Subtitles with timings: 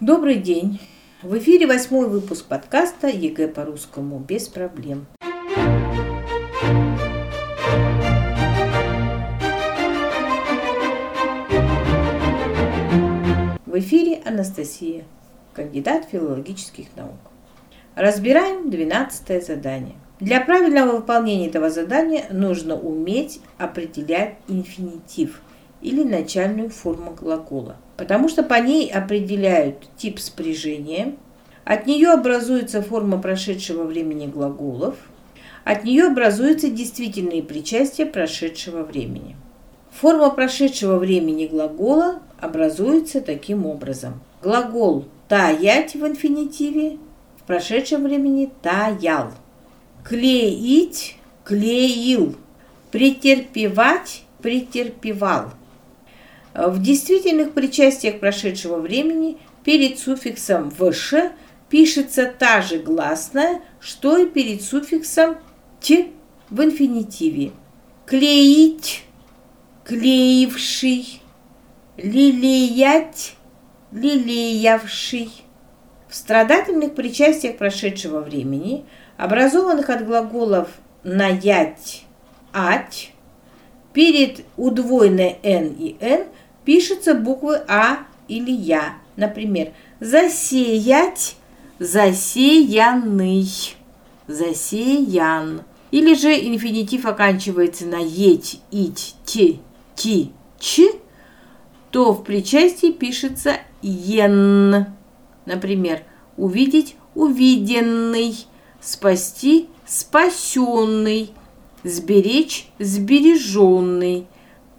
[0.00, 0.80] Добрый день!
[1.22, 5.06] В эфире восьмой выпуск подкаста ЕГЭ по русскому без проблем.
[13.64, 15.04] В эфире Анастасия,
[15.52, 17.14] кандидат филологических наук.
[17.94, 19.94] Разбираем 12 задание.
[20.18, 25.40] Для правильного выполнения этого задания нужно уметь определять инфинитив
[25.84, 31.14] или начальную форму глагола, потому что по ней определяют тип спряжения,
[31.64, 34.96] от нее образуется форма прошедшего времени глаголов,
[35.62, 39.36] от нее образуются действительные причастия прошедшего времени.
[39.90, 44.20] Форма прошедшего времени глагола образуется таким образом.
[44.42, 46.98] Глагол «таять» в инфинитиве
[47.38, 49.32] в прошедшем времени «таял».
[50.02, 52.34] Клеить– клеил.
[52.90, 55.50] Претерпевать– претерпевал.
[56.54, 61.32] В действительных причастиях прошедшего времени перед суффиксом «вш»
[61.68, 65.36] пишется та же гласная, что и перед суффиксом
[65.80, 66.10] «т»
[66.50, 67.50] в инфинитиве.
[68.06, 69.02] Клеить–
[69.84, 71.20] клеивший,
[71.96, 73.34] лелеять–
[73.90, 75.30] лелеявший.
[76.08, 78.84] В страдательных причастиях прошедшего времени,
[79.16, 80.68] образованных от глаголов
[81.02, 82.04] «наять»,
[82.52, 83.10] «ать»,
[83.92, 86.26] перед удвоенной «н» и «н»
[86.64, 88.94] пишутся буквы А или Я.
[89.16, 91.36] Например, засеять,
[91.78, 93.46] засеянный,
[94.26, 95.62] засеян.
[95.90, 99.60] Или же инфинитив оканчивается на еть, ить, те,
[99.94, 100.90] ти, ч,
[101.92, 104.86] то в причастии пишется ен.
[105.46, 106.02] Например,
[106.36, 108.34] увидеть увиденный,
[108.80, 111.30] спасти спасенный,
[111.82, 114.26] сберечь сбереженный,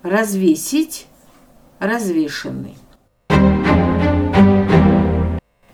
[0.02, 1.06] развесить
[1.80, 2.76] развешенный.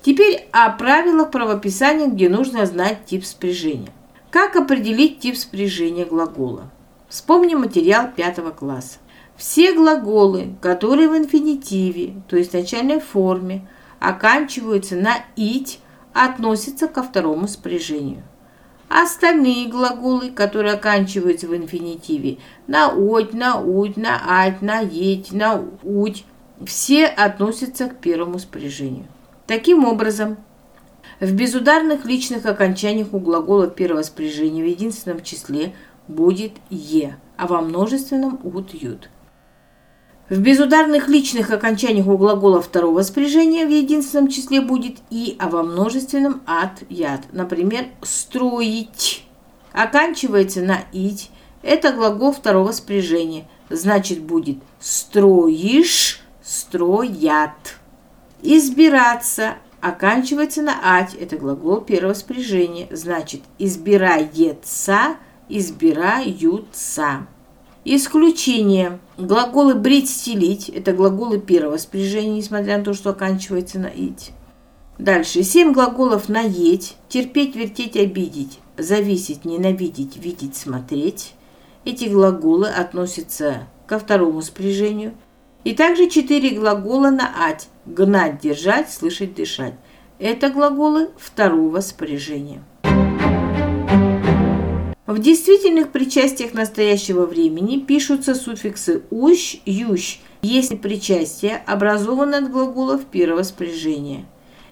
[0.02, 3.92] Теперь о правилах правописания, где нужно знать тип спряжения.
[4.32, 6.72] Как определить тип спряжения глагола?
[7.08, 8.98] Вспомним материал пятого класса.
[9.36, 13.68] Все глаголы, которые в инфинитиве, то есть начальной форме,
[14.00, 15.80] оканчиваются на «ить»,
[16.14, 18.24] относятся ко второму спряжению.
[18.94, 25.63] Остальные глаголы, которые оканчиваются в инфинитиве на «уть», на «уть», на «ать», на «еть», на
[25.81, 26.25] «уть»,
[26.66, 29.06] все относятся к первому спряжению.
[29.47, 30.35] Таким образом,
[31.22, 35.74] в безударных личных окончаниях у глагола первого спряжения в единственном числе
[36.09, 39.09] будет «е», а во множественном «ут», «ют».
[40.31, 45.62] В безударных личных окончаниях у глагола второго спряжения в единственном числе будет «и», а во
[45.62, 47.24] множественном «от», «яд».
[47.34, 49.25] Например, «строить»
[49.74, 51.31] оканчивается на «ить».
[51.64, 53.46] Это глагол второго спряжения.
[53.69, 57.75] Значит, будет «строишь», «строят».
[58.42, 61.13] «Избираться» оканчивается на «ать».
[61.13, 62.88] Это глагол первого спряжения.
[62.90, 65.18] Значит, «избирается»,
[65.50, 67.28] «избираются».
[67.84, 69.00] Исключение.
[69.18, 74.34] Глаголы брить, стелить– это глаголы первого спряжения, несмотря на то, что оканчивается на ить.
[75.00, 75.42] Дальше.
[75.42, 81.34] Семь глаголов наеть, терпеть, вертеть, обидеть, зависеть, ненавидеть, видеть, смотреть.
[81.84, 85.16] Эти глаголы относятся ко второму спряжению.
[85.63, 89.74] И также четыре глагола на ать– гнать, держать, слышать, дышать.
[90.19, 92.63] Это глаголы второго спряжения.
[95.12, 103.44] В действительных причастиях настоящего времени пишутся суффиксы «ущ», «ющ», если причастие образовано от глаголов первого
[103.44, 104.24] спряжения,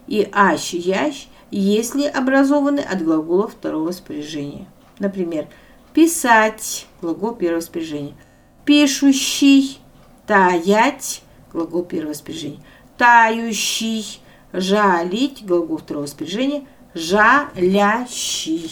[0.08, 4.66] и «ащ», «ящ», если образованы от глаголов второго спряжения.
[4.98, 5.50] Например,
[5.94, 8.16] «писать»– глагол первого спряжения,
[8.64, 9.80] «пишущий»,
[10.26, 11.22] «таять»–
[11.52, 12.64] глагол первого спряжения,
[12.98, 14.22] «тающий»,
[14.54, 16.64] «жалить»– глагол второго спряжения,
[16.94, 18.72] «жалящий»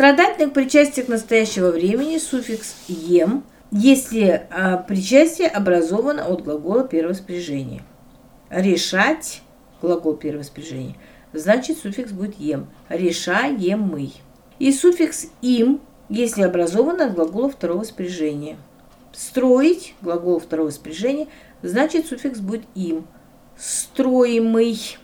[0.00, 7.82] страдательных причастиях настоящего времени суффикс «ем», если а, причастие образовано от глагола первого спряжения.
[8.48, 9.42] Решать–
[9.82, 10.96] глагол первого спряжения,
[11.34, 12.68] значит суффикс будет «ем».
[12.88, 14.14] Решаемый.
[14.58, 18.56] И суффикс «им», если образован от глагола второго спряжения.
[19.12, 21.26] Строить– глагол второго спряжения,
[21.60, 23.06] значит суффикс будет «им».
[23.58, 24.96] Строимый.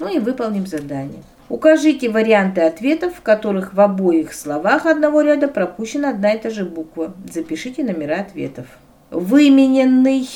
[0.00, 1.22] Ну и выполним задание.
[1.52, 6.64] Укажите варианты ответов, в которых в обоих словах одного ряда пропущена одна и та же
[6.64, 7.14] буква.
[7.30, 8.66] Запишите номера ответов.
[9.10, 10.26] Вымененный.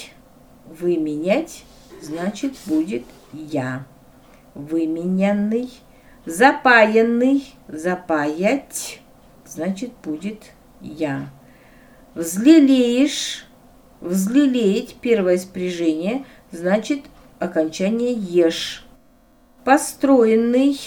[0.67, 1.65] Выменять
[2.03, 3.87] значит будет я.
[4.55, 5.71] Вымененный.
[6.27, 7.47] Запаянный.
[7.67, 9.01] Запаять
[9.47, 10.53] значит будет
[10.83, 11.31] я.
[12.15, 13.47] Взлелеешь.
[14.03, 17.05] Взлелеять первое спряжение значит
[17.39, 18.87] окончание ешь.
[19.65, 20.79] Построенный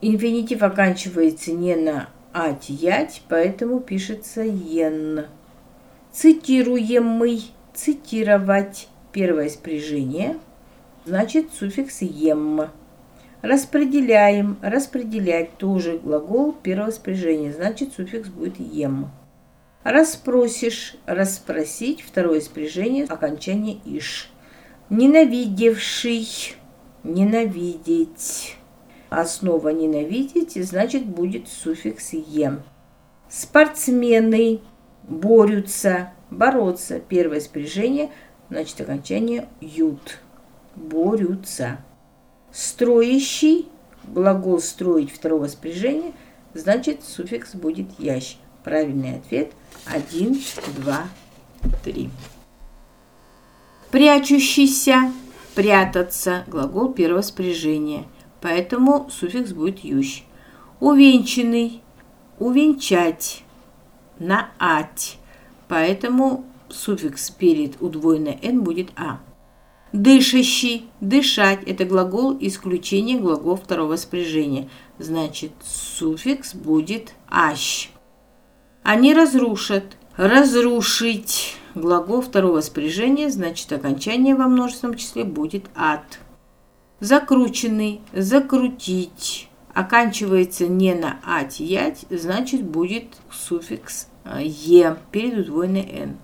[0.00, 5.26] инфинитив оканчивается не на ать, ять, поэтому пишется ен.
[6.12, 10.36] Цитируемый, цитировать первое спряжение
[11.06, 12.68] значит суффикс ем.
[13.42, 19.10] Распределяем, распределять тоже глагол первого спряжения, значит суффикс будет ем.
[19.84, 24.30] Распросишь, расспросить, второе спряжение, окончание иш.
[24.90, 26.26] Ненавидевший,
[27.04, 28.56] ненавидеть.
[29.08, 32.62] Основа ненавидеть, значит будет суффикс ем.
[33.28, 34.60] Спортсмены
[35.04, 36.98] борются, бороться.
[37.00, 38.10] Первое спряжение,
[38.50, 40.18] значит окончание ют.
[40.74, 41.78] Борются.
[42.52, 43.68] Строящий,
[44.04, 46.12] глагол строить второго спряжения,
[46.54, 48.36] значит суффикс будет ящ.
[48.64, 49.52] Правильный ответ
[49.86, 50.40] 1,
[50.78, 51.08] 2,
[51.84, 52.10] 3.
[53.90, 55.12] Прячущийся,
[55.54, 58.04] прятаться, глагол первого спряжения.
[58.40, 60.24] Поэтому суффикс будет ющ.
[60.80, 61.82] Увенчанный,
[62.38, 63.42] увенчать,
[64.18, 65.18] на ать.
[65.68, 69.20] Поэтому суффикс перед удвоенной «н» будет «а».
[69.92, 74.68] Дышащий, дышать– это глагол исключения глагол второго спряжения.
[74.98, 77.88] Значит, суффикс будет «ащ».
[78.82, 81.56] Они разрушат, разрушить.
[81.74, 86.20] Глагол второго спряжения, значит, окончание во множественном числе будет «от».
[87.00, 89.48] Закрученный, закрутить.
[89.74, 94.08] Оканчивается не на «ать», «ять», значит, будет суффикс
[94.40, 96.16] «е» перед удвоенной «н».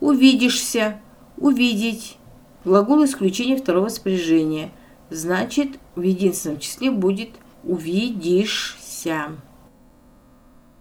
[0.00, 1.00] Увидишься,
[1.38, 2.18] увидеть
[2.66, 4.72] Глагол исключения второго спряжения.
[5.08, 7.30] Значит, в единственном числе будет
[7.62, 9.36] увидишься.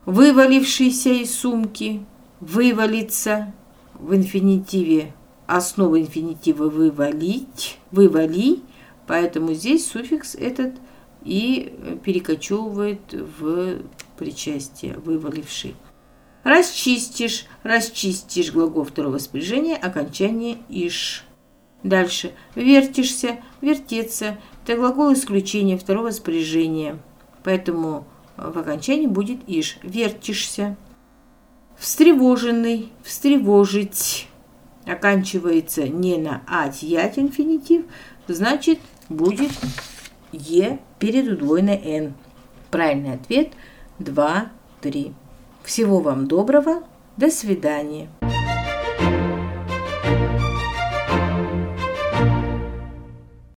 [0.05, 2.03] Вывалившийся из сумки,
[2.39, 3.53] вывалиться
[3.93, 5.13] в инфинитиве.
[5.45, 8.61] Основа инфинитива вывалить, вывали,
[9.07, 10.75] поэтому здесь суффикс этот
[11.23, 11.73] и
[12.03, 13.79] перекочевывает в
[14.17, 15.75] причастие вываливший.
[16.43, 21.25] Расчистишь, расчистишь глагол второго спряжения, окончание иш.
[21.81, 22.33] Дальше.
[22.53, 24.37] Вертишься, вертеться.
[24.63, 26.99] Это глагол исключения второго спряжения.
[27.43, 29.79] Поэтому в окончании будет иш.
[29.81, 30.77] Вертишься.
[31.77, 34.27] Встревоженный, встревожить.
[34.85, 37.85] Оканчивается не на ать, ять инфинитив.
[38.27, 38.79] Значит,
[39.09, 39.51] будет
[40.31, 42.13] е перед удвоенной н.
[42.71, 43.49] Правильный ответ
[43.99, 44.47] 2,
[44.81, 45.13] 3.
[45.63, 46.83] Всего вам доброго.
[47.17, 48.09] До свидания.